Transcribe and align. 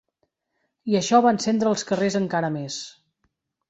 I 0.93 0.97
això 1.01 1.21
va 1.27 1.35
encendre 1.35 1.71
els 1.77 1.87
carrers 1.93 2.21
encara 2.25 2.53
més. 2.61 2.85